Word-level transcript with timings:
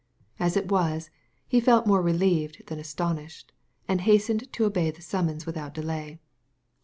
As 0.39 0.57
it 0.57 0.71
was, 0.71 1.11
he 1.47 1.59
felt 1.59 1.85
more 1.85 2.01
relieved 2.01 2.65
than 2.65 2.79
astonished, 2.79 3.53
and 3.87 4.01
hastened 4.01 4.51
to 4.53 4.65
obey 4.65 4.89
the 4.89 4.99
summons 5.03 5.45
with 5.45 5.55
out 5.57 5.75
delay. 5.75 6.19